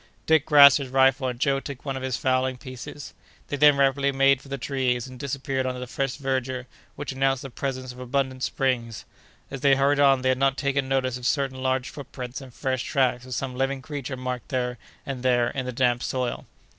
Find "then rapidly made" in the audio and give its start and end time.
3.57-4.41